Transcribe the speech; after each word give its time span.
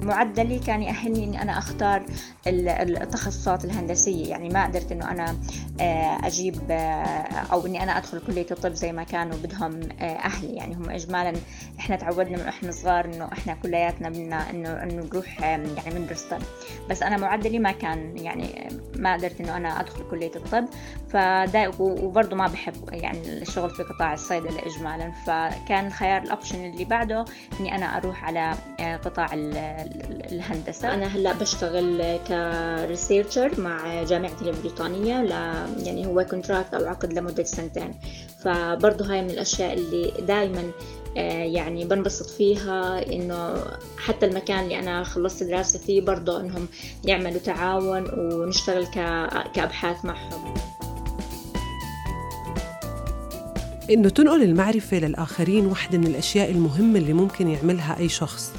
معدلي 0.00 0.58
كان 0.58 0.82
يأهلني 0.82 1.24
إني 1.24 1.42
أنا 1.42 1.58
أختار 1.58 2.06
التخصصات 2.46 3.64
الهندسية. 3.64 4.30
يعني 4.30 4.48
ما 4.48 4.64
قدرت 4.64 4.92
إنه 4.92 5.10
أنا 5.10 5.36
آه، 5.80 6.26
أجيب 6.26 6.60
آه، 6.70 7.26
أو 7.52 7.66
إني 7.66 7.82
أنا 7.82 7.98
أدخل 7.98 8.20
كلية 8.26 8.46
الطب 8.50 8.74
زي 8.74 8.92
ما 8.92 9.02
كانوا 9.02 9.36
بدهم 9.36 9.80
آه، 10.00 10.04
أهلي. 10.04 10.54
يعني 10.54 10.74
هم 10.74 10.90
اجمالا 10.90 11.32
إحنا 11.78 11.96
تعودنا 11.96 12.36
من 12.36 12.48
إحنا 12.48 12.72
صغار 12.72 13.04
إنه 13.04 13.28
إحنا 13.32 13.54
كلياتنا 13.54 14.08
بدنا 14.08 14.50
إنه 14.50 14.82
إنه 14.82 14.94
نروح 14.94 15.40
يعني 15.40 15.68
ندرس 15.94 16.22
طب 16.22 16.42
بس 16.90 17.02
أنا 17.02 17.16
معدلي 17.16 17.58
ما 17.58 17.72
كان 17.72 18.18
يعني 18.18 18.68
ما 18.96 19.14
قدرت 19.14 19.40
إنه 19.40 19.56
أنا 19.56 19.80
أدخل 19.80 20.10
كلية 20.10 20.36
الطب. 20.36 20.64
فدا 21.08 21.68
وبرضه 21.78 22.36
ما 22.36 22.46
بحب 22.46 22.74
يعني 22.92 23.42
الشغل 23.42 23.70
في 23.70 23.82
قطاع 23.82 24.12
الصيدله 24.12 24.66
اجمالا. 24.66 25.12
فكان 25.26 25.86
الخيار 25.86 26.22
الاوبشن 26.22 26.64
اللي 26.64 26.84
بعده 26.84 27.24
إني 27.60 27.74
أنا 27.74 27.96
أروح 27.96 28.24
على 28.24 28.54
قطاع 29.04 29.28
الهندسة. 30.32 30.94
أنا 30.94 31.06
هلأ 31.06 31.32
بشتغل 31.32 32.16
ك 32.16 32.29
researcher 32.29 33.60
مع 33.60 34.02
جامعتي 34.02 34.50
البريطانية 34.50 35.22
ل 35.22 35.30
يعني 35.86 36.06
هو 36.06 36.26
contract 36.30 36.74
أو 36.74 36.86
عقد 36.86 37.12
لمدة 37.12 37.44
سنتين. 37.44 37.94
فبرضه 38.38 39.12
هاي 39.12 39.22
من 39.22 39.30
الأشياء 39.30 39.72
اللي 39.72 40.12
دائما 40.26 40.70
آه، 41.16 41.44
يعني 41.44 41.84
بنبسط 41.84 42.30
فيها 42.30 43.06
إنه 43.12 43.54
حتى 43.98 44.26
المكان 44.26 44.64
اللي 44.64 44.78
أنا 44.78 45.04
خلصت 45.04 45.42
دراسة 45.42 45.78
فيه 45.78 46.00
برضه 46.00 46.40
إنهم 46.40 46.68
يعملوا 47.04 47.38
تعاون 47.38 48.10
ونشتغل 48.18 48.86
كأبحاث 49.54 50.04
معهم. 50.04 50.54
إنه 53.90 54.08
تنقل 54.08 54.42
المعرفة 54.42 54.98
للآخرين 54.98 55.66
واحدة 55.66 55.98
من 55.98 56.06
الأشياء 56.06 56.50
المهمة 56.50 56.98
اللي 56.98 57.12
ممكن 57.12 57.48
يعملها 57.48 57.98
أي 57.98 58.08
شخص. 58.08 58.52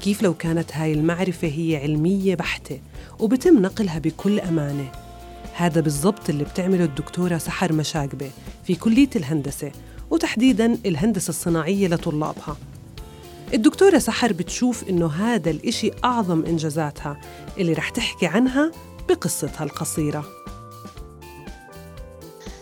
كيف 0.00 0.22
لو 0.22 0.34
كانت 0.34 0.76
هاي 0.76 0.92
المعرفة 0.92 1.48
هي 1.48 1.76
علمية 1.76 2.34
بحتة 2.34 2.80
وبتم 3.18 3.62
نقلها 3.62 3.98
بكل 3.98 4.40
أمانة؟ 4.40 4.92
هذا 5.54 5.80
بالضبط 5.80 6.30
اللي 6.30 6.44
بتعمله 6.44 6.84
الدكتورة 6.84 7.38
سحر 7.38 7.72
مشاقبة 7.72 8.30
في 8.64 8.74
كلية 8.74 9.10
الهندسة 9.16 9.72
وتحديداً 10.10 10.78
الهندسة 10.86 11.28
الصناعية 11.28 11.88
لطلابها. 11.88 12.56
الدكتورة 13.54 13.98
سحر 13.98 14.32
بتشوف 14.32 14.88
إنه 14.88 15.06
هذا 15.06 15.50
الإشي 15.50 15.90
أعظم 16.04 16.44
إنجازاتها 16.44 17.20
اللي 17.58 17.72
رح 17.72 17.88
تحكي 17.90 18.26
عنها 18.26 18.72
بقصتها 19.08 19.64
القصيرة. 19.64 20.24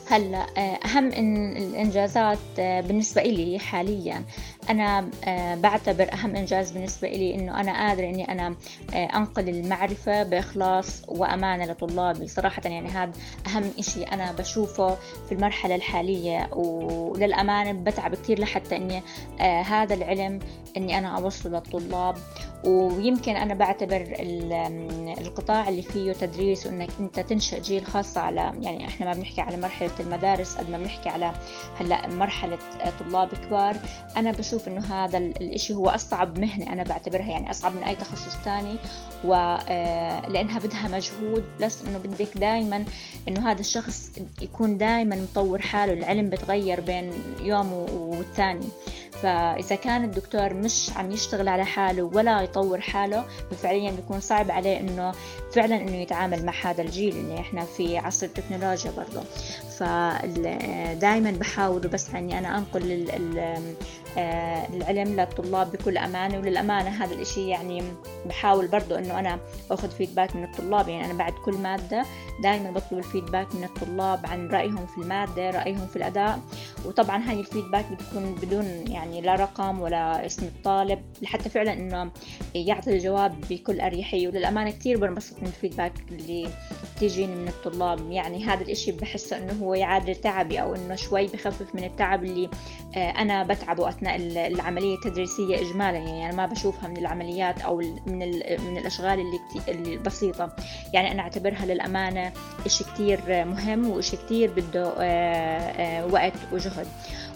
هلأ 0.06 0.46
أهم 0.84 1.08
الإنجازات 1.08 2.38
بالنسبة 2.58 3.22
إلي 3.22 3.58
حاليا 3.58 4.24
أنا 4.70 5.10
آه، 5.24 5.54
بعتبر 5.54 6.12
أهم 6.12 6.36
إنجاز 6.36 6.70
بالنسبة 6.70 7.08
لي 7.08 7.34
إنه 7.34 7.60
أنا 7.60 7.88
قادرة 7.88 8.04
إني 8.04 8.32
أنا 8.32 8.56
آه، 8.94 9.16
أنقل 9.16 9.48
المعرفة 9.48 10.22
بإخلاص 10.22 11.02
وأمانة 11.08 11.64
لطلابي. 11.64 12.28
صراحة 12.28 12.62
يعني 12.64 12.88
هذا 12.88 13.12
أهم 13.46 13.70
إشي 13.78 14.02
أنا 14.02 14.32
بشوفه 14.32 14.94
في 15.28 15.32
المرحلة 15.32 15.74
الحالية 15.74 16.50
وللأمانة 16.52 17.72
بتعب 17.72 18.14
كثير 18.14 18.40
لحتى 18.40 18.76
إني 18.76 19.02
آه، 19.40 19.62
هذا 19.62 19.94
العلم 19.94 20.38
إني 20.76 20.98
أنا 20.98 21.18
أوصله 21.18 21.52
للطلاب. 21.52 22.16
ويمكن 22.64 23.36
أنا 23.36 23.54
بعتبر 23.54 24.14
القطاع 25.20 25.68
اللي 25.68 25.82
فيه 25.82 26.12
تدريس 26.12 26.66
وإنك 26.66 26.88
أنت 27.00 27.20
تنشئ 27.20 27.60
جيل 27.60 27.86
خاصة 27.86 28.20
على 28.20 28.52
يعني 28.60 28.86
إحنا 28.86 29.06
ما 29.06 29.12
بنحكي 29.12 29.40
على 29.40 29.56
مرحلة 29.56 29.90
المدارس 30.00 30.56
قد 30.56 30.70
ما 30.70 30.78
بنحكي 30.78 31.08
على 31.08 31.32
هلأ 31.80 32.08
مرحلة 32.08 32.58
طلاب 33.00 33.28
كبار. 33.34 33.76
أنا 34.16 34.32
بشوف 34.32 34.53
بشوف 34.55 34.69
إنه 34.69 35.05
هذا 35.05 35.19
الإشي 35.19 35.74
هو 35.74 35.88
أصعب 35.88 36.38
مهنة 36.38 36.72
أنا 36.72 36.83
بعتبرها 36.83 37.27
يعني 37.27 37.50
أصعب 37.50 37.74
من 37.74 37.83
أي 37.83 37.97
تخصص 37.97 38.36
تاني 38.44 38.77
ولانها 39.24 40.56
آه، 40.56 40.60
بدها 40.60 40.88
مجهود. 40.88 41.44
بلس 41.60 41.84
إنه 41.86 41.98
بدك 41.98 42.38
دائما 42.38 42.84
إنه 43.28 43.50
هذا 43.50 43.60
الشخص 43.60 44.10
يكون 44.42 44.78
دائما 44.78 45.16
مطور 45.16 45.60
حاله 45.62 45.92
العلم 45.92 46.31
بتغير 46.31 46.81
بين 46.81 47.12
يوم 47.41 47.72
والثاني. 47.72 48.66
فإذا 49.22 49.76
كان 49.76 50.04
الدكتور 50.04 50.54
مش 50.54 50.91
عم 50.97 51.10
يشتغل 51.10 51.48
على 51.48 51.65
حاله 51.65 52.03
ولا 52.03 52.42
يطور 52.42 52.81
حاله 52.81 53.25
ففعليا 53.50 53.91
بيكون 53.91 54.21
صعب 54.21 54.50
عليه 54.50 54.81
إنه 54.81 55.12
فعلا 55.53 55.76
إنه 55.76 55.97
يتعامل 55.97 56.44
مع 56.47 56.53
هذا 56.65 56.82
الجيل 56.82 57.16
اللي 57.16 57.41
إحنا 57.41 57.65
في 57.65 57.98
عصر 57.98 58.26
التكنولوجيا 58.26 58.91
برضه. 58.91 59.22
فدائما 59.78 61.30
بحاول 61.30 61.80
بس 61.80 62.14
إني 62.14 62.38
أنا 62.38 62.58
أنقل 62.58 63.08
آه، 64.18 64.66
العلم 64.74 65.20
للطلاب 65.20 65.72
بكل 65.72 65.98
أمانة 65.98 66.38
وللأمانة 66.38 67.04
هذا 67.04 67.14
الإشي 67.14 67.48
يعني 67.48 67.82
بحاول 68.26 68.68
برضو 68.68 68.94
إنه 68.94 69.18
أنا 69.18 69.38
آخذ 69.70 69.90
فيدباك 69.90 70.36
من 70.36 70.44
الطلاب. 70.44 70.88
يعني 70.88 71.04
أنا 71.04 71.14
بعد 71.14 71.32
كل 71.32 71.54
مادة 71.54 72.04
دائما 72.42 72.70
بطلب 72.70 72.98
الفيدباك 72.98 73.54
من 73.54 73.64
الطلاب 73.64 74.26
عن 74.26 74.48
رأيهم 74.48 74.86
في 74.86 74.98
المادة 74.98 75.50
رأيهم 75.50 75.86
في 75.86 75.96
الأداء. 75.96 76.41
وطبعا 76.84 77.30
هاي 77.30 77.41
الفيدباك 77.41 77.84
بتكون 77.92 78.34
بدون 78.34 78.64
يعني 78.64 79.20
لا 79.20 79.34
رقم 79.34 79.80
ولا 79.80 80.26
اسم 80.26 80.46
الطالب 80.46 81.02
لحتى 81.22 81.48
فعلا 81.48 81.72
إنه 81.72 82.10
يعطي 82.54 82.91
الجواب 82.91 83.41
بكل 83.50 83.80
أريحية. 83.80 84.28
وللأمانة 84.28 84.70
كثير 84.70 84.98
بنبسط 84.98 85.42
من 85.42 85.46
الفيدباك 85.46 85.92
اللي 86.10 86.48
تيجيني 86.99 87.34
من 87.34 87.49
الطلاب. 87.49 88.10
يعني 88.10 88.44
هذا 88.44 88.62
الإشي 88.62 88.93
بحسه 88.93 89.38
إنه 89.38 89.53
هو 89.62 89.75
يعادل 89.75 90.15
تعبي 90.15 90.60
أو 90.60 90.75
إنه 90.75 90.94
شوي 90.94 91.27
بخفف 91.27 91.75
من 91.75 91.84
التعب 91.84 92.25
اللي 92.25 92.50
آه، 92.97 93.10
أنا 93.10 93.44
بتعبه 93.44 93.88
أثناء 93.88 94.16
العملية 94.47 94.94
التدريسية 94.94 95.60
اجمالا. 95.60 95.99
يعني 95.99 96.27
أنا 96.27 96.37
ما 96.37 96.47
بشوفها 96.47 96.88
من 96.88 96.97
العمليات 96.97 97.60
أو 97.60 97.77
من 98.06 98.19
من 98.59 98.78
الأشغال 98.78 99.21
اللي 99.21 99.41
البسيطه 99.69 100.56
يعني 100.93 101.12
أنا 101.12 101.22
أعتبرها 101.22 101.66
للأمانة 101.66 102.33
شيء 102.66 102.87
كثير 102.87 103.44
مهم 103.44 103.91
وشيء 103.91 104.19
كثير 104.19 104.50
بده 104.50 104.93
آه، 104.99 105.03
آه، 105.03 106.06
وقت 106.06 106.33
وجهد. 106.53 106.87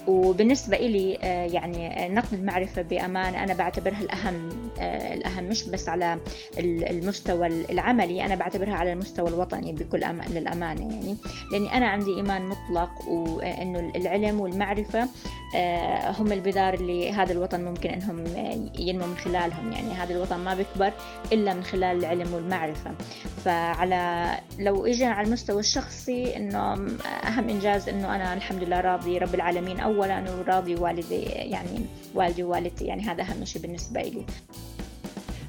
وبالنسبة 0.09 0.77
إلي 0.77 1.19
آه، 1.23 1.47
يعني 1.47 2.05
آه، 2.05 2.09
نقل 2.09 2.37
المعرفة 2.37 2.83
بأمانة 2.83 3.45
أنا 3.45 3.55
بعتبرها 3.55 4.01
الأهم 4.01 4.49
آه، 4.79 5.15
الأهم 5.15 5.45
مش 5.45 5.69
بس 5.69 5.89
على 5.89 6.19
المستوى 6.59 7.47
العملي 7.47 8.25
أنا 8.25 8.35
بعتبرها 8.35 8.75
على 8.75 8.93
المستوى 8.93 9.29
الوطني 9.29 9.73
بكل 9.73 10.05
أمان 10.05 10.31
للأمانة 10.31 10.81
يعني. 10.81 11.17
لأني 11.53 11.77
أنا 11.77 11.89
عندي 11.89 12.15
إيمان 12.15 12.47
مطلق 12.47 13.09
وإنه 13.09 13.93
العلم 13.97 14.41
والمعرفة 14.41 15.09
هم 16.19 16.33
البذار 16.33 16.75
اللي 16.75 17.13
هذا 17.13 17.33
الوطن 17.33 17.65
ممكن 17.65 17.91
إنهم 17.91 18.25
ينمو 18.79 19.07
من 19.07 19.17
خلالهم 19.17 19.73
يعني. 19.73 19.93
هذا 19.93 20.15
الوطن 20.15 20.37
ما 20.37 20.55
بيكبر 20.55 20.93
إلا 21.33 21.55
من 21.55 21.63
خلال 21.65 21.99
العلم 21.99 22.35
والمعرفة. 22.35 22.91
فعلى 23.45 24.31
لو 24.59 24.87
إجينا 24.87 25.13
على 25.13 25.27
المستوى 25.27 25.61
الشخصي 25.61 26.37
إنه 26.37 26.73
أهم 27.27 27.49
إنجاز 27.49 27.89
إنه 27.89 28.17
أنا 28.17 28.35
الحمد 28.35 28.63
لله 28.63 28.81
راضي 28.81 29.19
رب 29.19 29.35
العالمين 29.35 29.81
أول 29.81 29.98
اولا 29.99 30.31
وراضي 30.31 30.75
والدي 30.75 31.21
يعني 31.25 31.81
والدي 32.15 32.43
ووالدتي 32.43 32.85
يعني 32.85 33.03
هذا 33.03 33.23
أهم 33.23 33.45
شيء 33.45 33.63
بالنسبة 33.63 34.03
لي 34.03 34.25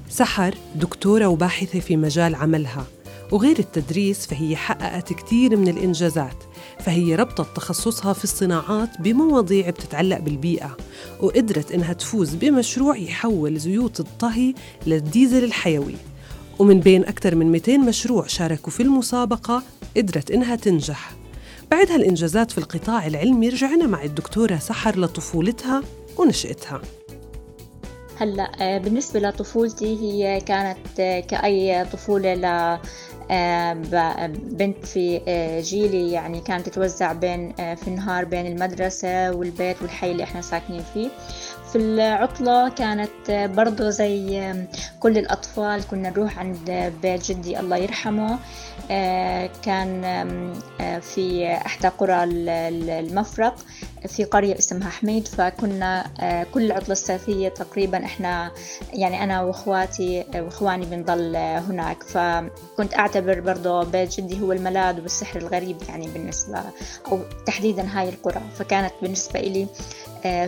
سحر 0.08 0.54
دكتورة 0.74 1.26
وباحثة 1.26 1.80
في 1.80 1.96
مجال 1.96 2.34
عملها 2.34 2.84
وغير 3.32 3.58
التدريس 3.58 4.26
فهي 4.26 4.56
حققت 4.56 5.12
كثير 5.12 5.56
من 5.56 5.68
الإنجازات 5.68 6.44
فهي 6.80 7.14
ربطت 7.14 7.56
تخصصها 7.56 8.12
في 8.12 8.24
الصناعات 8.24 9.00
بمواضيع 9.00 9.70
بتتعلق 9.70 10.18
بالبيئة 10.18 10.76
وقدرت 11.20 11.72
إنها 11.72 11.92
تفوز 11.92 12.34
بمشروع 12.34 12.96
يحول 12.96 13.58
زيوت 13.58 14.00
الطهي 14.00 14.54
للديزل 14.86 15.44
الحيوي. 15.44 15.94
ومن 16.58 16.80
بين 16.80 17.04
أكثر 17.04 17.34
من 17.34 17.52
200 17.52 17.78
مشروع 17.78 18.26
شاركوا 18.26 18.72
في 18.72 18.82
المسابقة 18.82 19.62
قدرت 19.96 20.30
إنها 20.30 20.56
تنجح. 20.56 21.19
بعد 21.70 21.90
هالإنجازات 21.90 22.50
في 22.50 22.58
القطاع 22.58 23.06
العلمي 23.06 23.48
رجعنا 23.48 23.86
مع 23.86 24.02
الدكتورة 24.02 24.56
سحر 24.56 24.98
لطفولتها 24.98 25.82
ونشأتها. 26.18 26.80
هلا 28.16 28.52
آه، 28.60 28.78
بالنسبة 28.78 29.20
لطفولتي 29.20 30.00
هي 30.00 30.40
كانت 30.40 31.00
آه، 31.00 31.20
كأي 31.20 31.84
طفولة 31.84 32.34
ل 32.34 32.78
آه، 33.30 33.72
بنت 34.34 34.86
في 34.86 35.20
جيلي 35.64 36.12
يعني 36.12 36.40
كانت 36.40 36.68
تتوزع 36.68 37.12
بين 37.12 37.52
في 37.52 37.88
النهار 37.88 38.24
بين 38.24 38.46
المدرسة 38.46 39.32
والبيت 39.32 39.82
والحي 39.82 40.10
اللي 40.12 40.22
إحنا 40.22 40.40
ساكنين 40.40 40.82
فيه. 40.94 41.08
في 41.72 41.78
العطلة 41.78 42.68
كانت 42.68 43.30
برضو 43.30 43.90
زي 43.90 44.54
كل 45.00 45.18
الأطفال 45.18 45.88
كنا 45.88 46.10
نروح 46.10 46.38
عند 46.38 46.92
بيت 47.02 47.30
جدي 47.30 47.60
الله 47.60 47.76
يرحمه. 47.76 48.38
آه، 48.90 49.50
كان 49.62 50.04
آه، 50.80 50.98
في 50.98 51.52
إحدى 51.52 51.88
قرى 51.88 52.24
المفرق 52.24 53.54
في 54.08 54.24
قرية 54.24 54.58
اسمها 54.58 54.90
حميد. 54.90 55.28
فكنا 55.28 56.10
آه، 56.20 56.46
كل 56.54 56.64
العطلة 56.64 56.92
الصيفية 56.92 57.48
تقريبا 57.48 58.04
إحنا 58.04 58.50
يعني 58.92 59.24
أنا 59.24 59.42
وإخواتي 59.42 60.24
وإخواني 60.34 60.86
بنضل 60.86 61.36
هناك. 61.36 62.02
فكنت 62.02 62.94
أعتبر 62.98 63.40
برضو 63.40 63.84
بيت 63.84 64.20
جدي 64.20 64.40
هو 64.40 64.52
الملاذ 64.52 65.00
والسحر 65.00 65.40
الغريب 65.40 65.76
يعني 65.88 66.08
بالنسبة 66.08 66.62
أو 67.12 67.20
تحديدا 67.46 67.86
هاي 67.92 68.08
القرى. 68.08 68.42
فكانت 68.58 68.92
بالنسبة 69.02 69.40
إلي 69.40 69.66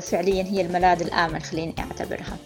فعليا 0.00 0.42
هي 0.42 0.60
الملاذ 0.60 1.02
الآمن 1.02 1.40
خليني 1.40 1.74
أعتبرها. 1.78 2.36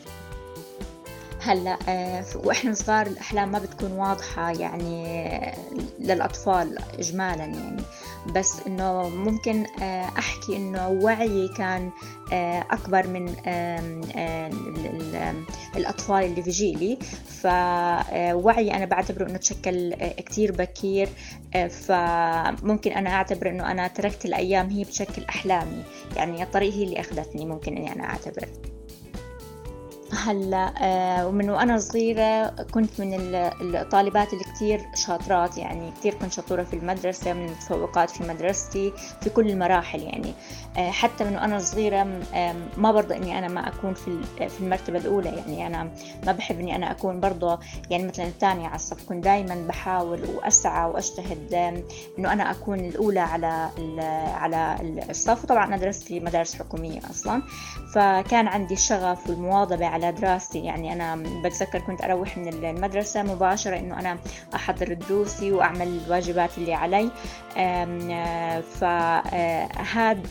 هلأ 1.46 1.78
آه، 1.88 2.24
وإحنا 2.44 2.74
صغار 2.74 3.06
الأحلام 3.06 3.52
ما 3.52 3.58
بتكون 3.58 3.92
واضحة 3.92 4.50
يعني 4.50 5.52
للأطفال 6.00 6.78
اجمالا 6.98 7.44
يعني. 7.44 7.82
بس 8.34 8.56
إنه 8.66 9.08
ممكن 9.08 9.66
آه، 9.82 10.04
أحكي 10.18 10.56
إنه 10.56 10.88
وعيي 10.88 11.48
كان 11.48 11.90
آه، 12.32 12.64
أكبر 12.70 13.06
من 13.06 13.36
الأطفال 15.76 16.24
اللي 16.24 16.42
في 16.42 16.50
جيلي 16.50 16.98
فوعي 17.42 18.74
أنا 18.74 18.84
بعتبره 18.84 19.26
إنه 19.26 19.38
تشكل 19.38 19.94
كتير 20.16 20.52
بكير. 20.52 21.08
فممكن 21.70 22.92
أنا 22.92 23.10
أعتبر 23.10 23.50
إنه 23.50 23.70
أنا 23.70 23.88
تركت 23.88 24.24
الأيام 24.24 24.70
هي 24.70 24.84
بتشكل 24.84 25.24
أحلامي. 25.24 25.82
يعني 26.16 26.42
الطريق 26.42 26.72
هي 26.72 26.82
اللي 26.82 27.00
أخذتني 27.00 27.46
ممكن 27.46 27.76
إني 27.76 27.92
أنا 27.92 28.04
اعتبر 28.04 28.48
هلا 30.12 30.72
آه، 30.80 31.26
ومن 31.26 31.50
وأنا 31.50 31.78
صغيرة 31.78 32.46
كنت 32.46 33.00
من 33.00 33.14
الطالبات 33.74 34.32
اللي 34.32 34.44
كثير 34.44 34.86
شاطرات 34.94 35.58
يعني 35.58 35.90
كثير 35.90 36.14
كنت 36.14 36.32
شطورة 36.32 36.62
في 36.62 36.76
المدرسة 36.76 37.32
من 37.32 37.44
المتفوقات 37.44 38.10
في 38.10 38.24
مدرستي 38.24 38.92
في 39.20 39.30
كل 39.30 39.50
المراحل 39.50 40.02
يعني. 40.02 40.34
آه، 40.76 40.90
حتى 40.90 41.24
من 41.24 41.34
وأنا 41.34 41.58
صغيرة 41.58 42.02
ما 42.76 42.92
برضى 42.92 43.16
إني 43.16 43.38
أنا 43.38 43.48
ما 43.48 43.68
أكون 43.68 43.94
في 43.94 44.22
في 44.48 44.60
المرتبة 44.60 44.98
الأولى 44.98 45.28
يعني 45.28 45.66
أنا 45.66 45.90
ما 46.26 46.32
بحب 46.32 46.60
إني 46.60 46.76
أنا 46.76 46.90
أكون 46.90 47.20
برضه 47.20 47.58
يعني 47.90 48.06
مثلا 48.08 48.26
الثانية 48.26 48.66
على 48.66 48.76
الصف 48.76 49.08
كنت 49.08 49.24
دائما 49.24 49.66
بحاول 49.68 50.20
وأسعى 50.34 50.90
وأجتهد 50.90 51.54
إنه 52.18 52.32
أنا 52.32 52.50
أكون 52.50 52.80
الأولى 52.80 53.20
على 53.20 53.70
على 54.34 54.76
الصف. 55.10 55.44
وطبعا 55.44 55.64
أنا 55.64 55.76
درست 55.76 56.02
في 56.02 56.20
مدارس 56.20 56.54
حكومية 56.56 57.00
أصلا 57.10 57.42
فكان 57.94 58.48
عندي 58.48 58.74
الشغف 58.74 59.30
والمواظبة 59.30 59.95
على 59.96 60.12
دراستي. 60.12 60.58
يعني 60.58 60.92
أنا 60.92 61.16
بتذكر 61.44 61.78
كنت 61.78 62.04
أروح 62.04 62.38
من 62.38 62.48
المدرسة 62.48 63.22
مباشرة 63.22 63.78
إنه 63.78 64.00
أنا 64.00 64.18
أحضر 64.54 64.92
دروسي 64.92 65.52
وأعمل 65.52 66.00
الواجبات 66.06 66.58
اللي 66.58 66.74
علي. 66.74 67.10
فهذا 68.80 70.22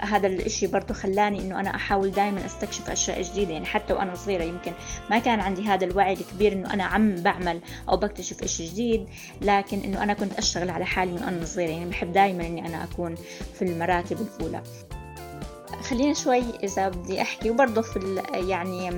هذا 0.00 0.26
الإشي 0.26 0.66
برضو 0.66 0.94
خلاني 0.94 1.40
إنه 1.40 1.60
أنا 1.60 1.74
أحاول 1.74 2.10
دائما 2.10 2.46
أستكشف 2.46 2.90
أشياء 2.90 3.22
جديدة. 3.22 3.52
يعني 3.52 3.66
حتى 3.66 3.92
وأنا 3.92 4.14
صغيرة 4.14 4.42
يمكن 4.42 4.72
ما 5.10 5.18
كان 5.18 5.40
عندي 5.40 5.62
هذا 5.62 5.84
الوعي 5.84 6.12
الكبير 6.12 6.52
إنه 6.52 6.74
أنا 6.74 6.84
عم 6.84 7.14
بعمل 7.14 7.60
أو 7.88 7.96
بكتشف 7.96 8.42
إشي 8.42 8.66
جديد. 8.66 9.08
لكن 9.40 9.80
إنه 9.80 10.02
أنا 10.02 10.14
كنت 10.14 10.38
أشتغل 10.38 10.70
على 10.70 10.84
حالي 10.84 11.12
من 11.12 11.22
أنا 11.22 11.44
صغيرة. 11.44 11.70
يعني 11.70 11.90
بحب 11.90 12.12
دائما 12.12 12.46
إني 12.46 12.66
أنا 12.66 12.84
أكون 12.84 13.14
في 13.54 13.62
المراتب 13.62 14.18
الأولى. 14.20 14.62
خلينا 15.90 16.14
شوي 16.14 16.42
إذا 16.62 16.88
بدي 16.88 17.22
أحكي 17.22 17.50
وبرضه 17.50 17.82
في 17.82 18.22
يعني 18.34 18.90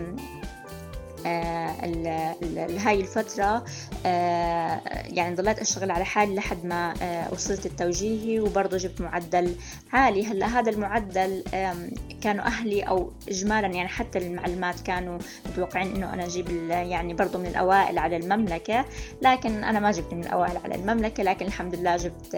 هاي 1.26 3.00
الفترة 3.00 3.64
آه، 4.06 4.80
يعني 5.06 5.34
ضليت 5.34 5.58
أشتغل 5.58 5.90
على 5.90 6.04
حالي 6.04 6.34
لحد 6.34 6.64
ما 6.64 6.94
آه، 7.02 7.32
وصلت 7.32 7.66
التوجيهي 7.66 8.40
وبرضه 8.40 8.76
جبت 8.76 9.00
معدل 9.00 9.54
عالي. 9.92 10.26
هلأ 10.26 10.46
هذا 10.46 10.70
المعدل 10.70 11.44
كانوا 12.22 12.44
أهلي 12.44 12.82
أو 12.82 13.12
إجمالا 13.28 13.66
يعني 13.66 13.88
حتى 13.88 14.18
المعلمات 14.18 14.80
كانوا 14.80 15.18
متوقعين 15.46 15.94
إنه 15.96 16.12
أنا 16.12 16.24
أجيب 16.24 16.70
يعني 16.70 17.14
برضه 17.14 17.38
من 17.38 17.46
الأوائل 17.46 17.98
على 17.98 18.16
المملكة 18.16 18.84
لكن 19.22 19.64
أنا 19.64 19.80
ما 19.80 19.90
جبت 19.90 20.14
من 20.14 20.24
الأوائل 20.24 20.56
على 20.56 20.74
المملكة. 20.74 21.22
لكن 21.22 21.46
الحمد 21.46 21.74
لله 21.74 21.96
جبت 21.96 22.34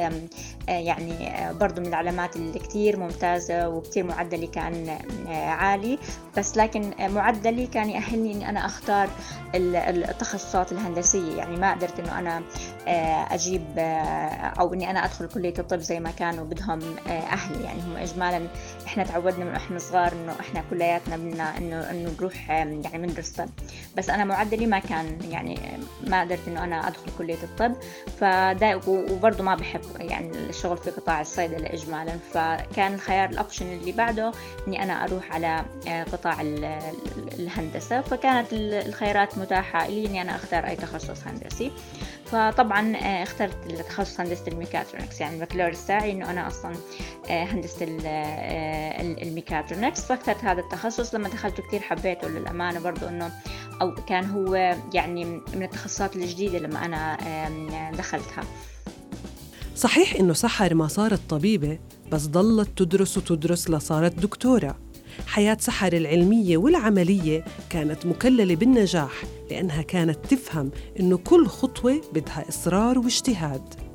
يعني 0.69 1.31
برضه 1.53 1.83
من 1.83 1.89
العلامات 1.89 2.37
اللي 2.37 2.59
كتير 2.59 2.97
ممتازة 2.97 3.69
وكتير 3.69 4.05
معدلي 4.05 4.47
كان 4.47 4.99
عالي. 5.29 5.99
بس 6.37 6.57
لكن 6.57 6.93
معدلي 7.01 7.67
كان 7.67 7.91
يأهلني 7.91 8.33
إني 8.33 8.49
أنا 8.49 8.67
أختار 8.75 9.09
التخصصات 9.55 10.73
الهندسية. 10.73 11.37
يعني 11.37 11.57
ما 11.57 11.75
قدرت 11.75 12.01
إنه 12.01 12.19
أنا 12.19 12.43
آه، 12.89 13.35
أجيب 13.35 13.65
آه، 13.79 14.53
أو 14.61 14.75
إني 14.75 14.91
أنا 14.91 15.05
أدخل 15.05 15.29
كلية 15.29 15.55
الطب 15.59 15.79
زي 15.79 16.01
ما 16.01 16.11
كانوا 16.11 16.45
بدهم 16.45 16.81
آه، 17.09 17.11
أهلي. 17.11 17.65
يعني 17.65 17.83
هم 17.83 17.97
اجمالا 17.97 18.47
إحنا 18.87 19.05
تعودنا 19.05 19.45
من 19.45 19.55
إحنا 19.55 19.79
صغار 19.79 20.13
إنه 20.13 20.33
إحنا 20.41 20.65
كلياتنا 20.71 21.17
بدنا 21.17 21.59
إنه 21.59 21.91
إنه 21.91 22.11
نروح 22.19 22.51
يعني 22.51 22.83
ندرس 22.95 23.31
طب 23.31 23.49
بس 23.97 24.11
أنا 24.11 24.25
معدلي 24.25 24.67
ما 24.67 24.79
كان 24.79 25.19
يعني 25.31 25.59
ما 26.07 26.21
قدرت 26.21 26.49
إنه 26.49 26.65
أنا 26.65 26.89
أدخل 26.89 27.11
كلية 27.19 27.43
الطب. 27.43 27.75
فدا 28.21 28.81
وبرضه 28.87 29.45
ما 29.45 29.55
بحب 29.55 29.83
يعني 29.97 30.31
الشغل 30.31 30.77
في 30.77 30.91
قطاع 30.91 31.21
الصيدلة 31.21 31.67
اجمالا. 31.67 32.19
فكان 32.33 32.95
الخيار 32.95 33.31
ال 33.31 33.36
option 33.36 33.67
اللي 33.73 33.93
بعده 33.93 34.33
إني 34.69 34.83
أنا 34.83 35.05
أروح 35.05 35.33
على 35.33 35.65
قطاع 36.13 36.37
الهندسة. 37.39 38.01
فكانت 38.01 38.53
الخيارات 38.73 39.39
متاحة 39.39 39.87
لي 39.87 40.07
إني 40.07 40.23
أنا 40.23 40.37
أختار 40.37 40.67
أي 40.67 40.77
تخصص 40.77 41.27
هندسي. 41.27 41.73
فطبعا 42.25 42.97
آه، 42.97 43.23
اخترت 43.23 43.57
التخصص 43.71 44.21
هندسة 44.21 44.45
الميكاترونكس. 44.49 45.21
يعني 45.21 45.37
البكالوريوس 45.37 45.87
تاعي 45.87 46.13
إنه 46.13 46.31
أنا 46.31 46.49
أصلا 46.49 46.75
آه، 47.31 47.45
هندسة 47.45 47.87
آه، 48.07 49.01
الميكاترونكس. 49.01 50.01
فاخترت 50.01 50.45
هذا 50.45 50.61
التخصص. 50.61 51.15
لما 51.15 51.29
دخلته 51.29 51.63
كثير 51.63 51.81
حبيته 51.81 52.29
للأمانة 52.29 52.81
برضو 52.81 53.07
إنه 53.07 53.33
أو 53.83 53.95
كان 53.95 54.25
هو 54.31 54.55
يعني 54.95 55.25
من 55.25 55.63
التخصصات 55.63 56.17
الجديدة 56.17 56.59
لما 56.59 56.85
أنا 56.85 57.91
دخلتها. 57.91 58.45
صحيح 59.77 60.15
إنه 60.15 60.33
سحر 60.33 60.75
ما 60.75 60.89
صارت 60.89 61.21
طبيبة 61.29 61.79
بس 62.13 62.27
ضلت 62.27 62.79
تدرس 62.79 63.19
وتدرس 63.19 63.71
لصارت 63.71 64.15
دكتورة. 64.15 64.84
حياة 65.27 65.57
سحر 65.61 65.93
العلمية 65.93 66.57
والعملية 66.57 67.45
كانت 67.71 68.07
مكللة 68.07 68.57
بالنجاح 68.57 69.13
لأنها 69.51 69.83
كانت 69.83 70.27
تفهم 70.27 70.71
إنه 71.01 71.17
كل 71.17 71.47
خطوة 71.47 72.01
بدها 72.13 72.45
إصرار 72.49 72.99
واجتهاد. 72.99 73.94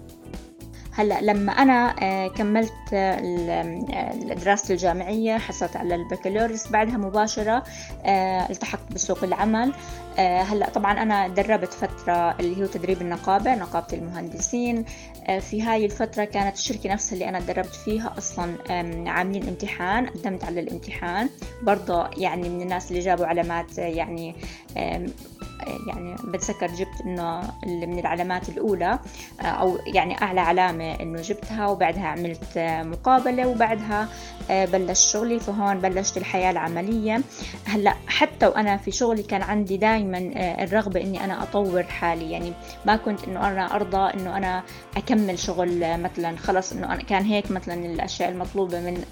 هلا 0.93 1.21
لما 1.21 1.51
أنا 1.51 1.95
آه، 2.01 2.27
كملت 2.27 2.73
الدراسة 2.93 4.73
الجامعية 4.73 5.37
حصلت 5.37 5.75
على 5.75 5.95
البكالوريوس 5.95 6.67
بعدها 6.67 6.97
مباشرة 6.97 7.63
آه، 8.05 8.49
التحقت 8.49 8.93
بسوق 8.93 9.23
العمل. 9.23 9.73
آه، 10.17 10.41
هلا 10.41 10.69
طبعا 10.69 11.01
أنا 11.01 11.27
دربت 11.27 11.73
فترة 11.73 12.35
اللي 12.39 12.61
هو 12.61 12.65
تدريب 12.65 13.01
النقابة 13.01 13.55
نقابة 13.55 13.87
المهندسين. 13.93 14.85
في 15.39 15.61
هاي 15.61 15.85
الفترة 15.85 16.23
كانت 16.23 16.55
الشركة 16.57 16.93
نفسها 16.93 17.13
اللي 17.13 17.29
أنا 17.29 17.39
تدربت 17.39 17.75
فيها 17.75 18.13
أصلا 18.17 18.55
عاملين 19.09 19.47
امتحان 19.47 20.05
قدمت 20.05 20.43
على 20.43 20.59
الامتحان. 20.59 21.29
برضه 21.61 22.09
يعني 22.17 22.49
من 22.49 22.61
الناس 22.61 22.91
اللي 22.91 22.99
جابوا 22.99 23.25
علامات 23.25 23.77
يعني 23.77 24.35
يعني 25.67 26.15
بتذكر 26.23 26.67
جبت 26.67 27.01
إنه 27.05 27.41
من 27.65 27.99
العلامات 27.99 28.49
الأولى 28.49 28.99
آه، 29.41 29.43
أو 29.43 29.77
يعني 29.85 30.21
أعلى 30.21 30.41
علامة 30.41 30.93
إنه 30.93 31.21
جبتها 31.21 31.67
وبعدها 31.67 32.07
عملت 32.07 32.57
مقابلة 32.83 33.47
وبعدها 33.47 34.07
آه، 34.49 34.65
بلش 34.65 35.11
شغلي 35.11 35.39
فهون 35.39 35.79
بلشت 35.79 36.17
الحياة 36.17 36.51
العملية. 36.51 37.21
هلأ 37.65 37.93
حتى 38.07 38.47
وأنا 38.47 38.77
في 38.77 38.91
شغلي 38.91 39.23
كان 39.23 39.41
عندي 39.41 39.77
دائما 39.77 40.31
آه، 40.35 40.63
الرغبة 40.63 41.01
إني 41.01 41.23
أنا 41.23 41.43
أطور 41.43 41.83
حالي. 41.83 42.31
يعني 42.31 42.53
ما 42.85 42.95
كنت 42.95 43.23
إنه 43.23 43.47
أنا 43.47 43.75
أرضى 43.75 44.13
إنه 44.13 44.37
أنا 44.37 44.63
أكمل 44.97 45.39
شغل 45.39 46.01
مثلا 46.01 46.37
خلص 46.37 46.71
إنه 46.71 46.93
أنا 46.93 47.03
كان 47.03 47.23
هيك 47.23 47.51
مثلا 47.51 47.85
الأشياء 47.85 48.29
المطلوبة 48.29 48.79
من 48.79 49.03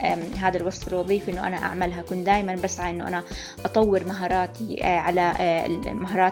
هذا 0.42 0.58
الوصف 0.58 0.88
الوظيفي 0.88 1.32
إنه 1.32 1.48
أنا 1.48 1.58
أعملها. 1.58 2.02
كنت 2.02 2.26
دائما 2.26 2.56
بسعى 2.56 2.92
إنه 2.92 3.08
أنا 3.08 3.24
أطور 3.66 4.04
مهاراتي 4.04 4.84
على 4.84 5.34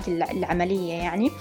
المهارات 0.07 0.35
العملية 0.35 0.93
يعني. 0.93 1.31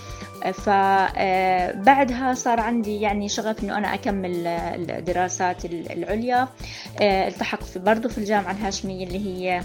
فبعدها 0.55 2.35
صار 2.35 2.61
عندي 2.61 3.01
يعني 3.01 3.29
شغف 3.29 3.65
إنه 3.65 3.79
أنا 3.79 3.95
أكمل 3.95 4.47
الدراسات 4.47 5.65
العليا. 5.65 6.49
التحقت 7.01 7.79
برضه 7.79 8.09
في 8.09 8.19
الجامعة 8.19 8.53
الهاشمية 8.53 9.07
اللي 9.07 9.27
هي 9.27 9.61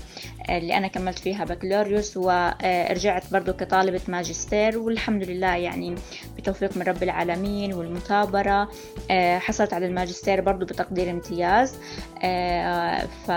اللي 0.50 0.78
أنا 0.78 0.88
كملت 0.88 1.20
فيها 1.20 1.46
بكالوريوس 1.46 2.18
ورجعت 2.18 3.24
برضه 3.32 3.52
كطالبة 3.52 4.02
ماجستير. 4.08 4.78
والحمد 4.78 5.24
لله 5.24 5.56
يعني 5.56 5.96
بتوفيق 6.38 6.78
من 6.78 6.84
رب 6.84 7.04
العالمين 7.04 7.74
والمثابرة. 7.74 8.70
حصلت 9.38 9.74
على 9.74 9.86
الماجستير 9.86 10.42
برضه 10.42 10.66
بتقدير 10.66 11.12
امتياز. 11.12 11.76
ف 13.28 13.32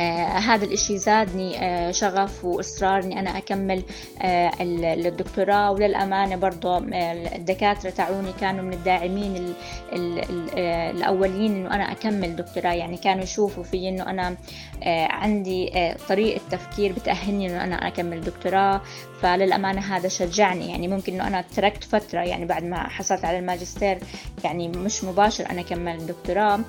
آه 0.00 0.38
هذا 0.38 0.64
الإشي 0.64 0.98
زادني 0.98 1.64
آه 1.64 1.90
شغف 1.90 2.44
وإصرار 2.44 3.02
إني 3.02 3.20
أنا 3.20 3.38
أكمل 3.38 3.82
آه 4.22 4.50
الدكتوراه 4.60 5.70
وللأمانة 5.70 6.36
برضو 6.36 6.68
آه، 6.74 7.36
الدكاترة 7.36 7.90
تاعوني 7.90 8.32
كانوا 8.40 8.64
من 8.64 8.72
الداعمين 8.72 9.36
ال 9.36 9.54
ال 9.92 10.18
ال 10.18 10.50
آه، 10.56 10.90
الأولين 10.90 11.56
إنه 11.56 11.74
أنا 11.74 11.92
أكمل 11.92 12.36
دكتوراه. 12.36 12.72
يعني 12.72 12.96
كانوا 12.96 13.22
يشوفوا 13.22 13.62
في 13.62 13.88
إنه 13.88 14.10
أنا 14.10 14.36
آه، 14.82 15.06
عندي 15.06 15.94
طريقة 16.08 16.40
تفكير 16.50 16.92
بتأهلني 16.92 17.46
إنه 17.46 17.64
أنا 17.64 17.88
أكمل 17.88 18.20
دكتوراه. 18.20 18.80
فللأمانة 19.22 19.80
هذا 19.80 20.08
شجعني. 20.08 20.70
يعني 20.70 20.88
ممكن 20.88 21.14
إنه 21.14 21.26
أنا 21.26 21.44
تركت 21.56 21.84
فترة 21.84 22.20
يعني 22.20 22.44
بعد 22.44 22.64
ما 22.64 22.88
حصلت 22.88 23.24
على 23.24 23.38
الماجستير 23.38 23.98
يعني 24.44 24.68
مش 24.68 25.04
مباشر 25.04 25.50
أنا 25.50 25.62
كملت 25.62 26.02
دكتوراه. 26.02 26.60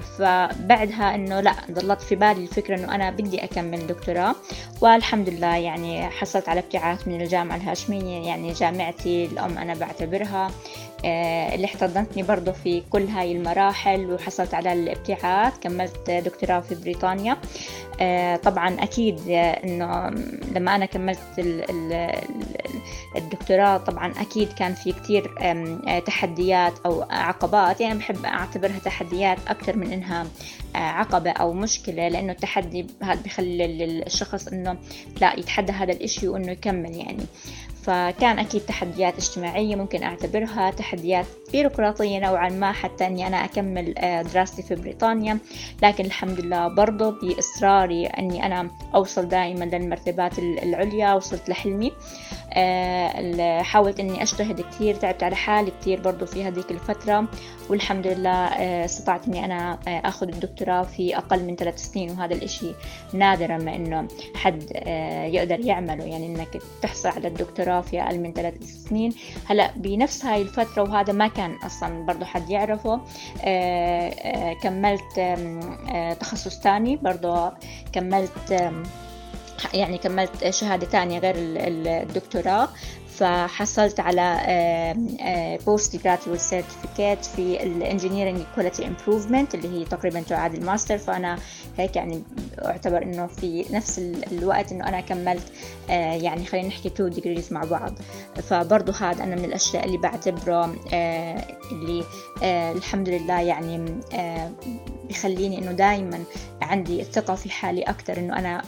فبعدها 0.00 1.14
إنه 1.14 1.40
لا 1.40 1.54
ضلت 1.70 2.00
في 2.00 2.13
في 2.14 2.20
بالي 2.20 2.42
الفكرة 2.42 2.76
إنه 2.76 2.94
أنا 2.94 3.10
بدي 3.10 3.44
أكمل 3.44 3.86
دكتوراه 3.86 4.34
والحمد 4.80 5.28
لله 5.28 5.56
يعني 5.56 6.10
حصلت 6.10 6.48
على 6.48 6.60
ابتعاث 6.60 7.08
من 7.08 7.20
الجامعة 7.20 7.56
الهاشمية 7.56 8.26
يعني 8.26 8.52
جامعتي 8.52 9.24
الأم 9.24 9.58
أنا 9.58 9.74
بعتبرها. 9.74 10.50
اللي 11.04 11.64
احتضنتني 11.64 12.22
برضه 12.22 12.52
في 12.52 12.82
كل 12.90 13.06
هاي 13.06 13.32
المراحل 13.32 14.12
وحصلت 14.12 14.54
على 14.54 14.72
الابتعاث. 14.72 15.58
كملت 15.58 16.10
دكتوراه 16.10 16.60
في 16.60 16.74
بريطانيا. 16.74 17.36
آه، 18.00 18.36
طبعا 18.36 18.82
أكيد 18.82 19.20
إنه 19.28 20.10
لما 20.54 20.74
أنا 20.74 20.86
كملت 20.86 21.18
الدكتوراه 23.16 23.76
طبعا 23.76 24.12
أكيد 24.20 24.52
كان 24.52 24.74
في 24.74 24.92
كتير 24.92 25.34
آه، 25.40 25.98
تحديات 25.98 26.72
أو 26.86 27.02
عقبات. 27.10 27.80
يعني 27.80 27.98
بحب 27.98 28.24
أعتبرها 28.24 28.78
تحديات 28.78 29.38
أكثر 29.48 29.76
من 29.76 29.92
إنها 29.92 30.26
عقبة 30.74 31.30
أو 31.30 31.52
مشكلة 31.52 32.08
لأنه 32.08 32.32
التحدي 32.32 32.86
هذا 33.02 33.22
بخلي 33.22 33.84
الشخص 33.84 34.48
إنه 34.48 34.76
لا 35.20 35.38
يتحدى 35.38 35.72
هذا 35.72 35.92
الإشي 35.92 36.28
وإنه 36.28 36.52
يكمل 36.52 36.94
يعني. 36.94 37.24
فكان 37.84 38.38
أكيد 38.38 38.60
تحديات 38.60 39.18
اجتماعية 39.18 39.76
ممكن 39.76 40.02
أعتبرها 40.02 40.70
تحديات 40.70 41.26
بيروقراطية 41.52 42.18
نوعا 42.18 42.48
ما 42.48 42.72
حتى 42.72 43.06
أني 43.06 43.26
أنا 43.26 43.44
أكمل 43.44 43.98
آه، 43.98 44.22
دراستي 44.22 44.62
في 44.62 44.74
بريطانيا. 44.74 45.38
لكن 45.82 46.04
الحمد 46.04 46.40
لله 46.40 46.68
برضو 46.68 47.10
بإصراري 47.10 48.06
أني 48.06 48.46
أنا 48.46 48.70
أوصل 48.94 49.28
دائما 49.28 49.64
للمرتبات 49.64 50.38
العليا 50.38 51.14
وصلت 51.14 51.48
لحلمي. 51.48 51.92
حاولت 53.62 54.00
أني 54.00 54.22
أجتهد 54.22 54.60
كثير 54.60 54.94
تعبت 54.94 55.22
على 55.22 55.36
حالي 55.36 55.72
كثير 55.80 56.00
برضو 56.00 56.26
في 56.26 56.44
هذيك 56.44 56.70
الفترة 56.70 57.28
والحمد 57.70 58.06
لله 58.06 58.30
آه، 58.30 58.84
استطعت 58.84 59.28
أني 59.28 59.44
أنا 59.44 59.78
أخذ 59.86 60.28
الدكتوراه 60.28 60.82
في 60.82 61.16
أقل 61.16 61.44
من 61.44 61.56
ثلاث 61.56 61.78
سنين 61.78 62.10
وهذا 62.10 62.34
الإشي 62.34 62.72
نادرا 63.12 63.58
ما 63.58 63.76
أنه 63.76 64.08
حد 64.34 64.62
يقدر 65.34 65.60
يعمله. 65.60 66.04
يعني 66.04 66.26
أنك 66.26 66.62
تحصل 66.82 67.08
على 67.08 67.28
الدكتوراه 67.28 67.80
في 67.80 68.02
أقل 68.02 68.20
من 68.20 68.32
ثلاث 68.32 68.54
سنين. 68.88 69.12
هلأ 69.46 69.70
بنفس 69.76 70.24
هاي 70.24 70.42
الفترة 70.42 70.82
وهذا 70.82 71.12
ما 71.12 71.28
كان 71.28 71.54
أصلا 71.54 72.06
برضو 72.06 72.24
حد 72.24 72.50
يعرفه 72.50 73.00
آه، 73.44 74.08
آه، 74.08 74.52
كملت 74.52 75.18
آه، 75.18 76.12
تخصص 76.12 76.58
تاني 76.58 76.96
برضو 76.96 77.50
كملت 77.92 78.72
يعني 79.74 79.98
كملت 79.98 80.50
شهادة 80.50 80.86
تانية 80.86 81.18
غير 81.18 81.34
الدكتوراه 81.36 82.68
فحصلت 83.18 84.00
على 84.00 84.40
postgraduate 85.66 86.40
certificate 86.40 87.24
في 87.24 87.62
ال 87.62 87.68
engineering 87.68 88.40
quality 88.54 88.86
improvement 88.86 89.54
اللي 89.54 89.80
هي 89.80 89.84
تقريبا 89.84 90.20
تعادل 90.20 90.64
ماستر 90.64 90.98
فأنا 90.98 91.38
هيك 91.78 91.96
يعني 91.96 92.22
أعتبر 92.58 93.02
إنه 93.02 93.26
في 93.26 93.64
نفس 93.70 93.98
الوقت 94.32 94.72
إنه 94.72 94.88
أنا 94.88 95.00
كملت 95.00 95.52
آه، 95.90 96.14
يعني 96.14 96.44
خلينا 96.44 96.68
نحكي 96.68 96.88
two 96.88 97.08
degrees 97.08 97.52
مع 97.52 97.64
بعض. 97.64 97.92
فبرضه 98.42 98.92
هذا 99.00 99.24
أنا 99.24 99.36
من 99.36 99.44
الأشياء 99.44 99.84
اللي 99.84 99.98
بعتبره 99.98 100.76
آه، 100.92 101.44
اللي 101.72 102.04
آه، 102.42 102.72
الحمد 102.72 103.08
لله 103.08 103.40
يعني 103.40 104.00
بخليني 105.08 105.58
إنه 105.58 105.72
دائما 105.72 106.24
عندي 106.62 107.00
الثقة 107.00 107.34
في 107.34 107.50
حالي 107.50 107.82
أكثر 107.82 108.18
إنه 108.18 108.38
أنا 108.38 108.62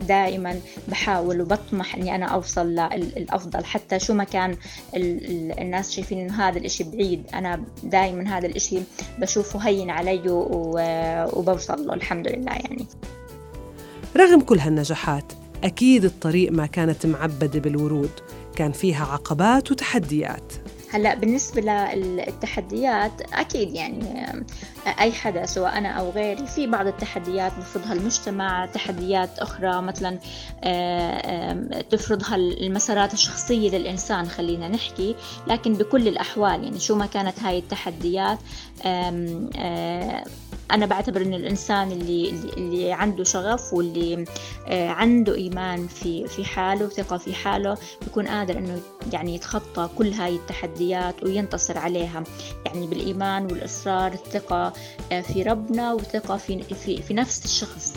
دائما 0.00 0.60
بحاول 0.88 1.40
وبطمح 1.40 1.94
إني 1.94 2.14
أنا 2.14 2.26
أوصل 2.26 2.66
للافضل 2.66 3.64
حتى 3.64 3.98
شو 3.98 4.14
ما 4.14 4.24
كان 4.24 4.56
الناس 4.94 5.92
شايفين 5.92 6.18
إنه 6.18 6.48
هذا 6.48 6.58
الإشي 6.58 6.84
بعيد 6.84 7.26
أنا 7.34 7.64
دائما 7.82 8.38
هذا 8.38 8.46
الإشي 8.46 8.82
بشوفه 9.18 9.58
هين 9.58 9.90
علي 9.90 10.22
وبوصل 10.26 11.86
له 11.86 11.94
الحمد 11.94 12.28
لله 12.28 12.52
يعني. 12.52 12.86
رغم 14.16 14.40
كل 14.40 14.58
هالنجاحات 14.58 15.32
أكيد 15.64 16.04
الطريق 16.04 16.52
ما 16.52 16.66
كانت 16.66 17.06
معبدة 17.06 17.60
بالورود 17.60 18.10
كان 18.56 18.72
فيها 18.72 19.04
عقبات 19.04 19.70
وتحديات. 19.70 20.52
هلأ 20.90 21.14
بالنسبة 21.14 21.60
للتحديات 21.94 23.12
أكيد 23.32 23.74
يعني 23.74 24.26
أي 25.00 25.12
حدا 25.12 25.46
سواء 25.46 25.78
أنا 25.78 25.88
أو 25.88 26.10
غيري 26.10 26.46
في 26.46 26.66
بعض 26.66 26.86
التحديات 26.86 27.52
بفرضها 27.58 27.92
المجتمع 27.92 28.66
تحديات 28.66 29.38
أخرى 29.38 29.82
مثلا 29.82 30.18
تفرضها 31.90 32.36
المسارات 32.36 33.14
الشخصية 33.14 33.70
للإنسان 33.70 34.28
خلينا 34.28 34.68
نحكي. 34.68 35.14
لكن 35.46 35.72
بكل 35.72 36.08
الأحوال 36.08 36.64
يعني 36.64 36.78
شو 36.78 36.94
ما 36.94 37.06
كانت 37.06 37.40
هاي 37.40 37.58
التحديات 37.58 38.38
أنا 40.70 40.86
بعتبر 40.86 41.22
إن 41.22 41.34
الإنسان 41.34 41.92
اللي 41.92 42.30
اللي 42.56 42.92
عنده 42.92 43.24
شغف 43.24 43.72
واللي 43.72 44.24
آه، 44.66 44.88
عنده 44.88 45.34
إيمان 45.34 45.86
في 45.86 46.26
في 46.26 46.44
حاله 46.44 46.86
وثقة 46.86 47.16
في 47.16 47.34
حاله 47.34 47.78
بيكون 48.02 48.28
قادر 48.28 48.58
إنه 48.58 48.80
يعني 49.12 49.34
يتخطى 49.34 49.88
كل 49.98 50.12
هاي 50.12 50.36
التحديات 50.36 51.24
وينتصر 51.24 51.78
عليها. 51.78 52.24
يعني 52.66 52.86
بالإيمان 52.86 53.44
والإصرار 53.44 54.12
الثقة 54.12 54.72
آه، 55.12 55.20
في 55.20 55.42
ربنا 55.42 55.92
وثقة 55.92 56.36
في 56.36 56.62
في, 56.62 57.02
في 57.02 57.14
نفس 57.14 57.44
الشخص. 57.44 57.94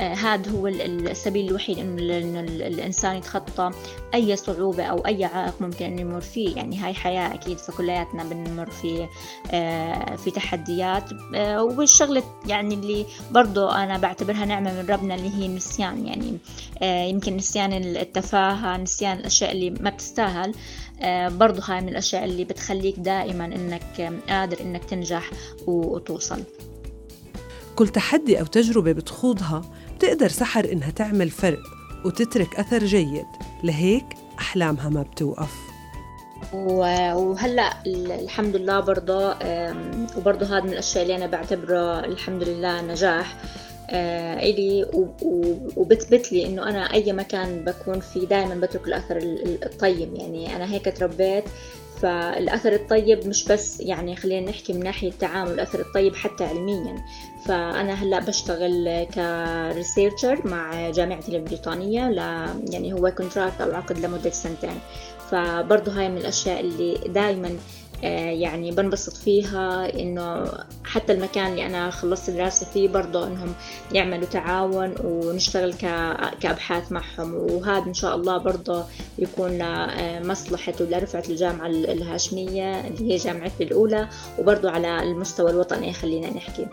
هذا 0.00 0.50
هو 0.50 0.66
السبيل 0.66 1.48
الوحيد 1.48 1.78
إنه 1.78 2.40
الإنسان 2.40 3.16
يتخطى 3.16 3.70
أي 4.14 4.36
صعوبة 4.36 4.82
أو 4.84 5.06
أي 5.06 5.24
عائق 5.24 5.54
ممكن 5.60 5.84
إنه 5.84 6.00
يمر 6.00 6.20
فيه. 6.20 6.56
يعني 6.56 6.78
هاي 6.78 6.94
حياة 6.94 7.34
أكيد 7.34 7.58
فكلياتنا 7.58 8.24
بنمر 8.24 8.70
في 8.70 9.08
آه، 9.50 10.16
في 10.16 10.30
تحديات. 10.30 11.04
آه، 11.34 11.62
والشغلة 11.62 12.22
يعني 12.46 12.74
اللي 12.74 13.06
برضو 13.30 13.68
أنا 13.68 13.98
بعتبرها 13.98 14.44
نعمة 14.44 14.82
من 14.82 14.90
ربنا 14.90 15.14
اللي 15.14 15.30
هي 15.34 15.46
النسيان. 15.46 16.06
يعني 16.06 16.38
يمكن 17.10 17.36
نسيان 17.36 17.72
التفاهة 17.72 18.76
نسيان 18.76 19.18
الأشياء 19.18 19.52
اللي 19.52 19.70
ما 19.70 19.90
بتستاهل 19.90 20.54
برضو 21.28 21.60
هاي 21.62 21.80
من 21.80 21.88
الأشياء 21.88 22.24
اللي 22.24 22.44
بتخليك 22.44 22.98
دائما 22.98 23.44
إنك 23.44 24.12
قادر 24.28 24.60
إنك 24.60 24.84
تنجح 24.84 25.30
وتوصل. 25.66 26.42
كل 27.76 27.88
تحدي 27.88 28.40
أو 28.40 28.46
تجربة 28.46 28.92
بتخوضها 28.92 29.62
بتقدر 30.00 30.28
سحر 30.28 30.72
إنها 30.72 30.90
تعمل 30.90 31.30
فرق 31.30 31.60
وتترك 32.04 32.54
أثر 32.54 32.78
جيد. 32.84 33.26
لهيك 33.64 34.04
أحلامها 34.38 34.88
ما 34.88 35.02
بتوقف. 35.02 35.54
وهلأ 36.54 37.72
الحمد 37.86 38.56
لله 38.56 38.80
برضه 38.80 39.34
وبرضه 40.16 40.46
هذا 40.46 40.60
من 40.60 40.72
الأشياء 40.72 41.02
اللي 41.02 41.16
أنا 41.16 41.26
بعتبره 41.26 42.00
الحمد 42.04 42.42
لله 42.42 42.82
نجاح 42.82 43.36
آه، 43.90 44.40
إلي. 44.40 44.86
وبثبت 45.76 46.32
لي 46.32 46.46
إنه 46.46 46.68
أنا 46.68 46.92
أي 46.94 47.12
مكان 47.12 47.64
بكون 47.64 48.00
فيه 48.00 48.26
دائما 48.26 48.54
بترك 48.54 48.86
الأثر 48.86 49.18
الطيب. 49.66 50.14
يعني 50.14 50.56
أنا 50.56 50.72
هيك 50.72 50.96
تربيت 50.98 51.44
فالأثر 52.00 52.72
الطيب 52.72 53.26
مش 53.26 53.44
بس 53.44 53.80
يعني 53.80 54.16
خلينا 54.16 54.50
نحكي 54.50 54.72
من 54.72 54.80
ناحية 54.80 55.08
التعامل 55.08 55.50
الأثر 55.50 55.80
الطيب 55.80 56.14
حتى 56.14 56.44
علميا. 56.44 57.04
فأنا 57.44 57.94
هلأ 57.94 58.18
بشتغل 58.20 59.04
ك 59.04 59.17
researcher 59.17 60.48
مع 60.48 60.90
جامعتي 60.90 61.36
البريطانية 61.36 62.10
ل 62.10 62.18
يعني 62.72 62.92
هو 62.92 63.10
contract 63.10 63.60
أو 63.60 63.72
عقد 63.72 63.98
لمدة 63.98 64.30
سنتين. 64.30 64.78
فبرضه 65.30 65.92
هاي 65.92 66.08
من 66.08 66.16
الأشياء 66.16 66.60
اللي 66.60 66.98
دائما 67.06 67.56
يعني 68.02 68.70
بنبسط 68.70 69.16
فيها 69.16 69.94
إنه 70.00 70.46
حتى 70.84 71.12
المكان 71.12 71.46
اللي 71.46 71.66
أنا 71.66 71.90
خلصت 71.90 72.30
دراسة 72.30 72.66
فيه 72.66 72.88
برضه 72.88 73.26
إنهم 73.26 73.54
يعملوا 73.92 74.24
تعاون 74.24 74.94
ونشتغل 75.04 75.74
كأبحاث 76.40 76.92
معهم. 76.92 77.34
وهذا 77.34 77.86
إن 77.86 77.94
شاء 77.94 78.16
الله 78.16 78.38
برضه 78.38 78.84
يكون 79.18 79.58
لمصلحة 79.58 80.72
ولرفعة 80.80 81.24
الجامعة 81.28 81.66
الهاشمية 81.66 82.86
اللي 82.86 83.12
هي 83.12 83.16
جامعتي 83.16 83.64
الأولى 83.64 84.08
وبرضه 84.38 84.70
على 84.70 85.02
المستوى 85.02 85.50
الوطني 85.50 85.92
خلينا 85.92 86.30
نحكي. 86.30 86.66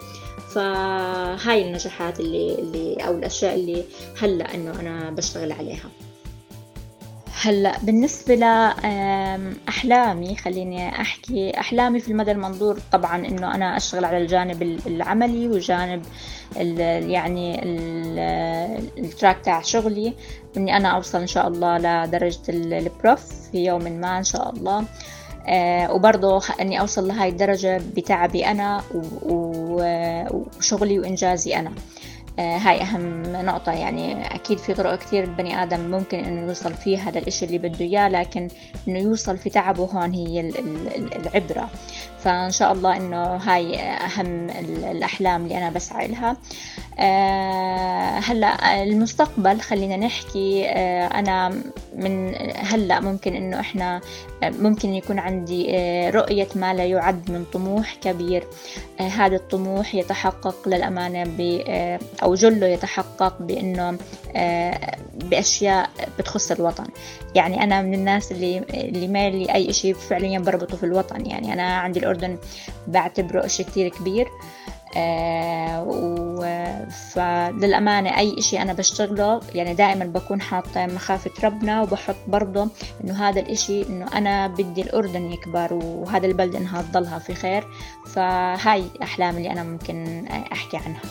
فهاي 0.50 1.68
النجاحات 1.68 2.20
اللي, 2.20 2.56
اللي 2.56 2.96
أو 3.08 3.14
الأشياء 3.14 3.56
اللي 3.56 3.84
هلأ 4.22 4.56
إنه 4.56 4.80
أنا 4.80 5.12
بشتغل 5.12 5.52
عليها. 5.52 5.90
هلا 7.41 7.77
بالنسبة 7.84 8.36
لأحلامي 8.36 10.36
خليني 10.36 10.89
أحكي 11.01 11.60
أحلامي 11.60 12.00
في 12.00 12.12
المدى 12.12 12.32
المنظور 12.32 12.79
طبعا 12.91 13.27
إنه 13.27 13.56
أنا 13.56 13.77
أشتغل 13.77 14.06
على 14.06 14.17
الجانب 14.17 14.62
العملي 14.88 15.48
وجانب 15.48 16.01
يعني 16.56 17.62
التراك 18.98 19.38
تاع 19.44 19.62
شغلي 19.62 20.13
إني 20.58 20.77
أنا 20.77 20.89
أوصل 20.89 21.20
إن 21.20 21.27
شاء 21.27 21.48
الله 21.48 21.77
لدرجة 21.77 22.39
البروف 22.50 23.22
في 23.51 23.65
يوم 23.65 23.84
ما 23.84 24.17
إن 24.17 24.24
شاء 24.24 24.53
الله. 24.53 24.86
آه 25.48 25.94
وبرضه 25.94 26.41
إني 26.62 26.79
أوصل 26.79 27.08
لهاي 27.08 27.29
الدرجة 27.29 27.82
بتعبي 27.96 28.46
أنا 28.46 28.82
وشغلي 29.22 31.00
وإنجازي 31.00 31.56
أنا. 31.56 31.70
آه، 31.70 31.74
هاي 32.39 32.82
أهم 32.82 33.24
نقطة. 33.24 33.72
يعني 33.72 34.36
أكيد 34.36 34.58
في 34.58 34.74
طرق 34.74 34.96
كثير 34.96 35.24
البني 35.24 35.63
آدم 35.63 35.79
ممكن 35.79 36.17
إنه 36.20 36.48
يوصل 36.48 36.74
فيها 36.74 37.12
للإشي 37.12 37.46
اللي 37.46 37.58
بده 37.58 37.86
إياه 37.86 38.10
لكن 38.10 38.48
إنه 38.88 39.00
يوصل 39.00 39.38
في 39.38 39.50
تعبه 39.50 39.84
هون 39.84 40.12
هي 40.12 40.39
العبرة. 41.15 41.70
فإن 42.20 42.51
شاء 42.51 42.72
الله 42.72 42.98
إنه 42.98 43.36
هاي 43.36 43.79
أهم 43.79 44.50
الأحلام 44.91 45.44
اللي 45.44 45.58
أنا 45.58 45.70
بسعى 45.70 46.08
لها. 46.08 46.38
آه، 47.00 48.20
هلا 48.20 48.84
المستقبل 48.84 49.62
خلينا 49.62 49.98
نحكي 49.98 50.66
آه، 50.70 51.08
أنا 51.08 51.62
من 51.96 52.36
هلا 52.56 53.00
ممكن 53.00 53.36
إنه 53.36 53.60
إحنا 53.60 54.01
ممكن 54.44 54.94
يكون 54.94 55.20
عندي 55.20 55.66
رؤية 56.10 56.48
ما 56.56 56.74
لا 56.74 56.86
يعد 56.86 57.32
من 57.32 57.46
طموح 57.54 57.96
كبير. 57.96 58.48
هذا 59.00 59.36
الطموح 59.36 59.96
يتحقق 59.96 60.68
للأمانة 60.68 61.24
ب 61.24 61.62
أو 62.24 62.36
جله 62.36 62.68
يتحقق 62.68 63.42
بأنه 63.42 63.98
بأشياء 65.13 65.89
بتخص 66.20 66.51
الوطن. 66.51 66.86
يعني 67.36 67.63
أنا 67.63 67.82
من 67.82 67.94
الناس 67.94 68.32
اللي 68.32 68.58
اللي 68.74 69.08
ما 69.08 69.30
لي 69.30 69.54
أي 69.54 69.74
شيء 69.74 69.94
فعليا 69.94 70.39
بربطه 70.39 70.77
في 70.77 70.84
الوطن. 70.84 71.25
يعني 71.25 71.54
أنا 71.54 71.77
عندي 71.77 72.00
الأردن 72.00 72.38
بعتبره 72.88 73.46
إشي 73.46 73.63
كتير 73.63 73.89
كبير. 73.89 74.27
آه 74.27 74.77
فللأمانة 77.13 78.18
أي 78.18 78.38
إشي 78.38 78.62
أنا 78.62 78.74
بشتغله 78.74 79.42
يعني 79.56 79.74
دائما 79.74 80.06
بكون 80.06 80.42
حاطة 80.42 80.86
مخافة 80.86 81.32
ربنا 81.44 81.82
وبحط 81.82 82.16
برضه 82.27 82.70
إنه 83.04 83.30
هذا 83.30 83.39
الإشي 83.39 83.82
إنه 83.89 84.18
أنا 84.18 84.48
بدي 84.48 84.82
الأردن 84.82 85.32
يكبر 85.32 85.74
وهذا 85.74 86.25
البلد 86.25 86.56
إنها 86.56 86.82
تضلها 86.82 87.20
في 87.20 87.36
خير. 87.36 87.68
فهاي 88.08 88.84
أحلام 89.04 89.38
اللي 89.38 89.51
أنا 89.51 89.63
ممكن 89.63 90.25
أحكي 90.51 90.77
عنها. 90.77 91.01